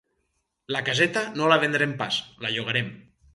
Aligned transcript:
La 0.75 0.81
caseta, 0.87 1.23
no 1.41 1.49
la 1.51 1.59
vendrem 1.65 1.93
pas: 2.01 2.19
la 2.47 2.53
llogarem. 2.57 2.91